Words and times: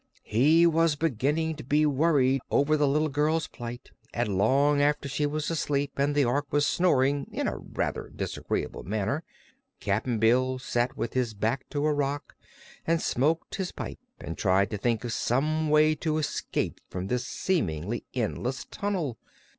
He 0.23 0.65
was 0.65 0.95
beginning 0.95 1.57
to 1.57 1.63
be 1.63 1.85
worried 1.85 2.41
over 2.49 2.75
the 2.75 2.87
little 2.87 3.07
girl's 3.09 3.45
plight 3.45 3.91
and 4.15 4.35
long 4.35 4.81
after 4.81 5.07
she 5.07 5.27
was 5.27 5.51
asleep 5.51 5.91
and 5.97 6.15
the 6.15 6.25
Ork 6.25 6.51
was 6.51 6.65
snoring 6.65 7.27
in 7.31 7.47
a 7.47 7.57
rather 7.59 8.09
disagreeable 8.09 8.81
manner, 8.81 9.21
Cap'n 9.79 10.17
Bill 10.17 10.57
sat 10.57 10.97
with 10.97 11.13
his 11.13 11.35
back 11.35 11.69
to 11.69 11.85
a 11.85 11.93
rock 11.93 12.33
and 12.87 12.99
smoked 12.99 13.53
his 13.53 13.71
pipe 13.71 13.99
and 14.19 14.39
tried 14.39 14.71
to 14.71 14.77
think 14.79 15.03
of 15.03 15.13
some 15.13 15.69
way 15.69 15.93
to 15.93 16.17
escape 16.17 16.81
from 16.89 17.05
this 17.05 17.23
seemingly 17.27 18.03
endless 18.15 18.65
tunnel. 18.71 19.19